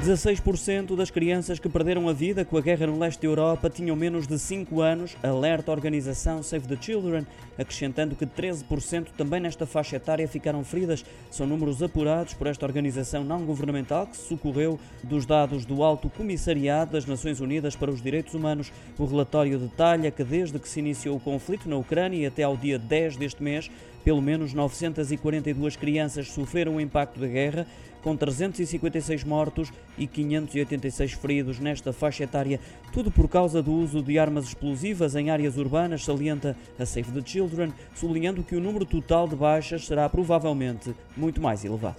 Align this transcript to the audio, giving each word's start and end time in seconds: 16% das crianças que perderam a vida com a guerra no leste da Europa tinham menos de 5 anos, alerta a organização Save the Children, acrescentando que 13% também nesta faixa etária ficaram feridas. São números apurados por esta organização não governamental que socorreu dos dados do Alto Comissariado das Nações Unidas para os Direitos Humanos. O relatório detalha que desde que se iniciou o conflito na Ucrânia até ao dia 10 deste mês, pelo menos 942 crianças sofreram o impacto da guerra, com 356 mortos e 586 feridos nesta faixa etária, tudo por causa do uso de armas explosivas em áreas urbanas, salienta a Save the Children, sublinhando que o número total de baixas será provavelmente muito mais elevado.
16% 0.00 0.94
das 0.94 1.10
crianças 1.10 1.58
que 1.58 1.68
perderam 1.68 2.08
a 2.08 2.12
vida 2.12 2.44
com 2.44 2.56
a 2.56 2.60
guerra 2.60 2.86
no 2.86 2.96
leste 2.96 3.20
da 3.20 3.26
Europa 3.26 3.68
tinham 3.68 3.96
menos 3.96 4.28
de 4.28 4.38
5 4.38 4.80
anos, 4.80 5.16
alerta 5.24 5.72
a 5.72 5.74
organização 5.74 6.40
Save 6.40 6.68
the 6.68 6.78
Children, 6.80 7.26
acrescentando 7.58 8.14
que 8.14 8.24
13% 8.24 9.08
também 9.16 9.40
nesta 9.40 9.66
faixa 9.66 9.96
etária 9.96 10.28
ficaram 10.28 10.62
feridas. 10.62 11.04
São 11.32 11.48
números 11.48 11.82
apurados 11.82 12.32
por 12.32 12.46
esta 12.46 12.64
organização 12.64 13.24
não 13.24 13.44
governamental 13.44 14.06
que 14.06 14.16
socorreu 14.16 14.78
dos 15.02 15.26
dados 15.26 15.64
do 15.64 15.82
Alto 15.82 16.08
Comissariado 16.08 16.92
das 16.92 17.04
Nações 17.04 17.40
Unidas 17.40 17.74
para 17.74 17.90
os 17.90 18.00
Direitos 18.00 18.34
Humanos. 18.34 18.72
O 18.96 19.04
relatório 19.04 19.58
detalha 19.58 20.12
que 20.12 20.22
desde 20.22 20.60
que 20.60 20.68
se 20.68 20.78
iniciou 20.78 21.16
o 21.16 21.20
conflito 21.20 21.68
na 21.68 21.76
Ucrânia 21.76 22.28
até 22.28 22.44
ao 22.44 22.56
dia 22.56 22.78
10 22.78 23.16
deste 23.16 23.42
mês, 23.42 23.68
pelo 24.04 24.22
menos 24.22 24.54
942 24.54 25.74
crianças 25.76 26.28
sofreram 26.28 26.76
o 26.76 26.80
impacto 26.80 27.18
da 27.18 27.26
guerra, 27.26 27.66
com 28.02 28.16
356 28.16 29.24
mortos 29.24 29.72
e 29.96 30.06
586 30.06 31.12
feridos 31.12 31.58
nesta 31.58 31.92
faixa 31.92 32.24
etária, 32.24 32.60
tudo 32.92 33.10
por 33.10 33.28
causa 33.28 33.62
do 33.62 33.72
uso 33.72 34.02
de 34.02 34.18
armas 34.18 34.46
explosivas 34.46 35.14
em 35.14 35.30
áreas 35.30 35.56
urbanas, 35.56 36.04
salienta 36.04 36.56
a 36.78 36.86
Save 36.86 37.12
the 37.12 37.22
Children, 37.24 37.72
sublinhando 37.94 38.42
que 38.42 38.56
o 38.56 38.60
número 38.60 38.84
total 38.84 39.28
de 39.28 39.36
baixas 39.36 39.86
será 39.86 40.08
provavelmente 40.08 40.94
muito 41.16 41.40
mais 41.40 41.64
elevado. 41.64 41.96